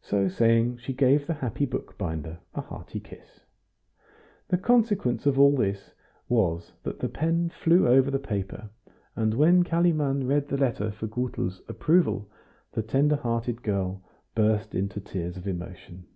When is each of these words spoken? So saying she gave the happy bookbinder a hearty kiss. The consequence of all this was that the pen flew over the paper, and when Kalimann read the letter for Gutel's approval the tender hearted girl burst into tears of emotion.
So 0.00 0.28
saying 0.28 0.76
she 0.76 0.92
gave 0.92 1.26
the 1.26 1.34
happy 1.34 1.66
bookbinder 1.66 2.38
a 2.54 2.60
hearty 2.60 3.00
kiss. 3.00 3.40
The 4.46 4.58
consequence 4.58 5.26
of 5.26 5.40
all 5.40 5.56
this 5.56 5.92
was 6.28 6.74
that 6.84 7.00
the 7.00 7.08
pen 7.08 7.48
flew 7.48 7.88
over 7.88 8.08
the 8.08 8.20
paper, 8.20 8.70
and 9.16 9.34
when 9.34 9.64
Kalimann 9.64 10.28
read 10.28 10.46
the 10.46 10.56
letter 10.56 10.92
for 10.92 11.08
Gutel's 11.08 11.62
approval 11.66 12.30
the 12.70 12.82
tender 12.84 13.16
hearted 13.16 13.64
girl 13.64 14.04
burst 14.36 14.72
into 14.72 15.00
tears 15.00 15.36
of 15.36 15.48
emotion. 15.48 16.06